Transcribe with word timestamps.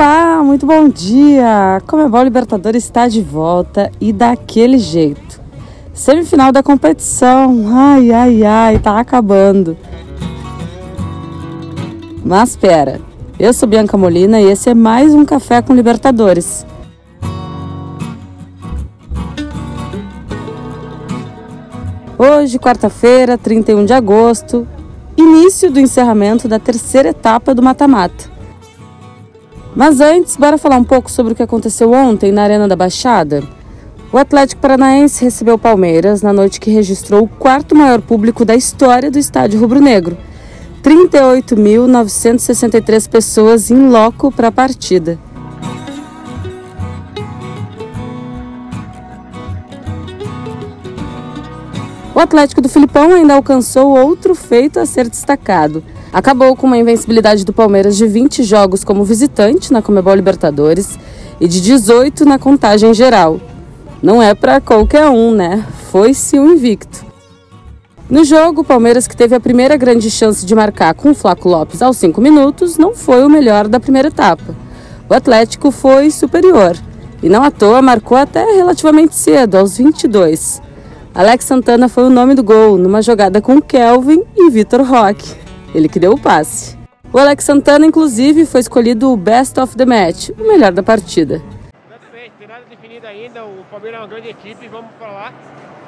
Olá, 0.00 0.44
muito 0.44 0.64
bom 0.64 0.88
dia! 0.88 1.82
Comebol 1.88 2.22
Libertadores 2.22 2.84
está 2.84 3.08
de 3.08 3.20
volta 3.20 3.90
e 4.00 4.12
daquele 4.12 4.78
jeito. 4.78 5.40
Semifinal 5.92 6.52
da 6.52 6.62
competição, 6.62 7.64
ai, 7.66 8.12
ai, 8.12 8.44
ai, 8.44 8.78
tá 8.78 9.00
acabando. 9.00 9.76
Mas 12.24 12.50
espera, 12.50 13.00
eu 13.40 13.52
sou 13.52 13.68
Bianca 13.68 13.98
Molina 13.98 14.40
e 14.40 14.44
esse 14.44 14.70
é 14.70 14.74
mais 14.74 15.12
um 15.12 15.24
Café 15.24 15.60
com 15.62 15.74
Libertadores. 15.74 16.64
Hoje, 22.16 22.56
quarta-feira, 22.60 23.36
31 23.36 23.84
de 23.84 23.94
agosto, 23.94 24.64
início 25.16 25.72
do 25.72 25.80
encerramento 25.80 26.46
da 26.46 26.60
terceira 26.60 27.08
etapa 27.08 27.52
do 27.52 27.64
mata-mata. 27.64 28.37
Mas 29.74 30.00
antes, 30.00 30.36
bora 30.36 30.58
falar 30.58 30.76
um 30.76 30.84
pouco 30.84 31.10
sobre 31.10 31.32
o 31.32 31.36
que 31.36 31.42
aconteceu 31.42 31.92
ontem 31.92 32.32
na 32.32 32.42
Arena 32.42 32.66
da 32.66 32.74
Baixada? 32.74 33.42
O 34.10 34.16
Atlético 34.16 34.62
Paranaense 34.62 35.22
recebeu 35.22 35.56
o 35.56 35.58
Palmeiras 35.58 36.22
na 36.22 36.32
noite 36.32 36.58
que 36.58 36.70
registrou 36.70 37.24
o 37.24 37.28
quarto 37.28 37.76
maior 37.76 38.00
público 38.00 38.42
da 38.44 38.54
história 38.54 39.10
do 39.10 39.18
estádio 39.18 39.60
rubro-negro. 39.60 40.16
38.963 40.82 43.06
pessoas 43.08 43.70
em 43.70 43.88
loco 43.88 44.32
para 44.32 44.48
a 44.48 44.52
partida. 44.52 45.18
O 52.18 52.20
Atlético 52.20 52.60
do 52.60 52.68
Filipão 52.68 53.14
ainda 53.14 53.34
alcançou 53.34 53.96
outro 53.96 54.34
feito 54.34 54.80
a 54.80 54.84
ser 54.84 55.08
destacado. 55.08 55.84
Acabou 56.12 56.56
com 56.56 56.66
uma 56.66 56.76
invencibilidade 56.76 57.44
do 57.44 57.52
Palmeiras 57.52 57.96
de 57.96 58.08
20 58.08 58.42
jogos 58.42 58.82
como 58.82 59.04
visitante 59.04 59.72
na 59.72 59.80
Comebol 59.80 60.16
Libertadores 60.16 60.98
e 61.40 61.46
de 61.46 61.60
18 61.60 62.24
na 62.24 62.36
contagem 62.36 62.92
geral. 62.92 63.40
Não 64.02 64.20
é 64.20 64.34
para 64.34 64.60
qualquer 64.60 65.08
um, 65.08 65.30
né? 65.30 65.64
Foi-se 65.92 66.40
um 66.40 66.54
invicto. 66.54 67.06
No 68.10 68.24
jogo, 68.24 68.62
o 68.62 68.64
Palmeiras, 68.64 69.06
que 69.06 69.16
teve 69.16 69.36
a 69.36 69.40
primeira 69.40 69.76
grande 69.76 70.10
chance 70.10 70.44
de 70.44 70.56
marcar 70.56 70.94
com 70.94 71.12
o 71.12 71.14
Flaco 71.14 71.48
Lopes 71.48 71.82
aos 71.82 71.98
5 71.98 72.20
minutos, 72.20 72.76
não 72.76 72.96
foi 72.96 73.22
o 73.22 73.30
melhor 73.30 73.68
da 73.68 73.78
primeira 73.78 74.08
etapa. 74.08 74.56
O 75.08 75.14
Atlético 75.14 75.70
foi 75.70 76.10
superior 76.10 76.76
e 77.22 77.28
não 77.28 77.44
à 77.44 77.50
toa 77.52 77.80
marcou 77.80 78.18
até 78.18 78.42
relativamente 78.56 79.14
cedo, 79.14 79.54
aos 79.54 79.78
22. 79.78 80.66
Alex 81.18 81.46
Santana 81.46 81.88
foi 81.88 82.04
o 82.04 82.10
nome 82.10 82.32
do 82.32 82.44
gol, 82.44 82.78
numa 82.78 83.02
jogada 83.02 83.42
com 83.42 83.60
Kelvin 83.60 84.22
e 84.36 84.48
Vitor 84.50 84.82
Roque. 84.82 85.34
Ele 85.74 85.88
que 85.88 85.98
deu 85.98 86.12
o 86.12 86.20
passe. 86.20 86.78
O 87.12 87.18
Alex 87.18 87.42
Santana, 87.42 87.84
inclusive, 87.84 88.46
foi 88.46 88.60
escolhido 88.60 89.10
o 89.10 89.16
Best 89.16 89.58
of 89.58 89.76
the 89.76 89.84
Match, 89.84 90.28
o 90.38 90.46
melhor 90.46 90.70
da 90.70 90.80
partida. 90.80 91.42
Tem 92.38 92.46
nada 92.46 92.62
definido 92.70 93.04
ainda. 93.04 93.44
O 93.44 93.64
Palmeiras 93.68 93.98
é 93.98 94.02
uma 94.04 94.08
grande 94.08 94.28
equipe, 94.28 94.68
vamos 94.68 94.92
para 94.96 95.10
lá. 95.10 95.32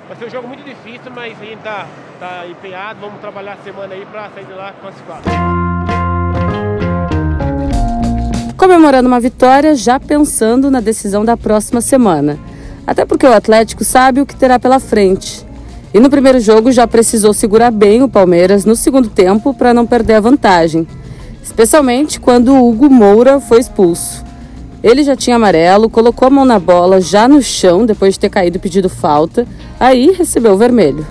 Vai 0.09 0.17
ser 0.17 0.25
um 0.25 0.31
jogo 0.31 0.49
muito 0.49 0.65
difícil, 0.65 1.13
mas 1.15 1.41
a 1.41 1.45
gente 1.45 1.59
está 1.59 1.87
tá 2.19 2.45
empenhado. 2.49 2.99
Vamos 3.01 3.21
trabalhar 3.21 3.53
a 3.53 3.59
semana 3.59 3.95
aí 3.95 4.05
para 4.07 4.31
sair 4.31 4.47
de 4.47 4.53
lá 4.53 4.75
classificado. 4.81 5.23
Comemorando 8.57 9.07
uma 9.07 9.21
vitória, 9.21 9.77
já 9.77 10.01
pensando 10.01 10.73
na 10.73 10.81
decisão 10.81 11.25
da 11.25 11.37
próxima 11.37 11.81
semana 11.81 12.37
até 12.87 13.05
porque 13.05 13.27
o 13.27 13.33
Atlético 13.33 13.85
sabe 13.85 14.21
o 14.21 14.27
que 14.27 14.37
terá 14.37 14.59
pela 14.59 14.81
frente. 14.81 15.47
E 15.93 15.99
no 15.99 16.09
primeiro 16.09 16.39
jogo 16.39 16.71
já 16.71 16.87
precisou 16.87 17.33
segurar 17.33 17.71
bem 17.71 18.03
o 18.03 18.09
Palmeiras 18.09 18.65
no 18.65 18.77
segundo 18.77 19.09
tempo 19.09 19.53
para 19.53 19.75
não 19.75 19.87
perder 19.87 20.15
a 20.15 20.21
vantagem, 20.21 20.87
especialmente 21.43 22.21
quando 22.21 22.55
o 22.55 22.69
Hugo 22.69 22.89
Moura 22.89 23.41
foi 23.41 23.61
expulso. 23.61 24.25
Ele 24.83 25.03
já 25.03 25.15
tinha 25.15 25.37
amarelo, 25.37 25.91
colocou 25.91 26.27
a 26.27 26.31
mão 26.31 26.45
na 26.45 26.59
bola 26.59 27.01
já 27.01 27.29
no 27.29 27.43
chão 27.43 27.85
depois 27.85 28.15
de 28.15 28.21
ter 28.21 28.31
caído 28.31 28.57
e 28.57 28.61
pedido 28.61 28.89
falta, 28.89 29.47
aí 29.79 30.13
recebeu 30.13 30.53
o 30.53 30.57
vermelho. 30.57 31.07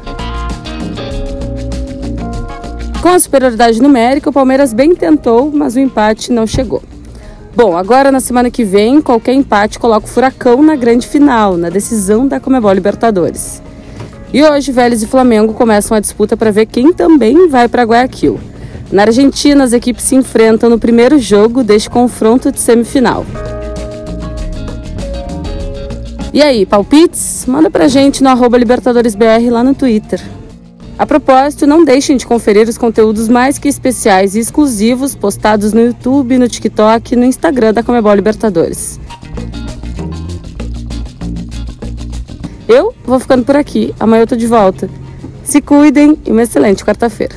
Com 3.01 3.09
a 3.09 3.19
superioridade 3.19 3.81
numérica, 3.81 4.29
o 4.29 4.33
Palmeiras 4.33 4.73
bem 4.73 4.94
tentou, 4.94 5.51
mas 5.53 5.75
o 5.75 5.79
empate 5.79 6.31
não 6.33 6.45
chegou. 6.45 6.81
Bom, 7.55 7.75
agora 7.75 8.11
na 8.11 8.19
semana 8.19 8.51
que 8.51 8.63
vem, 8.63 9.01
qualquer 9.01 9.33
empate 9.33 9.79
coloca 9.79 10.05
o 10.05 10.09
Furacão 10.09 10.61
na 10.61 10.75
grande 10.75 11.07
final, 11.07 11.57
na 11.57 11.69
decisão 11.69 12.27
da 12.27 12.39
Comebol 12.39 12.71
Libertadores. 12.71 13.61
E 14.31 14.43
hoje, 14.43 14.71
Vélez 14.71 15.01
e 15.01 15.07
Flamengo 15.07 15.53
começam 15.53 15.97
a 15.97 15.99
disputa 15.99 16.38
para 16.38 16.51
ver 16.51 16.67
quem 16.67 16.93
também 16.93 17.49
vai 17.49 17.67
para 17.67 17.83
Guayaquil. 17.83 18.39
Na 18.91 19.03
Argentina, 19.03 19.63
as 19.63 19.73
equipes 19.73 20.03
se 20.03 20.15
enfrentam 20.15 20.69
no 20.69 20.79
primeiro 20.79 21.17
jogo 21.17 21.63
deste 21.63 21.89
confronto 21.89 22.51
de 22.51 22.59
semifinal. 22.59 23.25
E 26.31 26.43
aí, 26.43 26.65
palpites? 26.65 27.45
Manda 27.47 27.71
pra 27.71 27.88
gente 27.88 28.21
no 28.21 28.29
arroba 28.29 28.57
LibertadoresBR 28.57 29.49
lá 29.49 29.63
no 29.63 29.73
Twitter. 29.73 30.21
A 30.99 31.05
propósito, 31.05 31.65
não 31.65 31.85
deixem 31.85 32.17
de 32.17 32.27
conferir 32.27 32.67
os 32.67 32.77
conteúdos 32.77 33.29
mais 33.29 33.57
que 33.57 33.69
especiais 33.69 34.35
e 34.35 34.39
exclusivos 34.39 35.15
postados 35.15 35.71
no 35.71 35.79
YouTube, 35.79 36.37
no 36.37 36.49
TikTok 36.49 37.13
e 37.13 37.15
no 37.15 37.23
Instagram 37.23 37.73
da 37.73 37.81
Comebol 37.81 38.13
Libertadores. 38.13 38.99
Eu 42.67 42.93
vou 43.05 43.17
ficando 43.17 43.45
por 43.45 43.55
aqui. 43.55 43.95
Amanhã 43.97 44.23
eu 44.23 44.27
tô 44.27 44.35
de 44.35 44.45
volta. 44.45 44.89
Se 45.41 45.61
cuidem 45.61 46.17
e 46.25 46.31
uma 46.33 46.43
excelente 46.43 46.83
quarta-feira. 46.83 47.35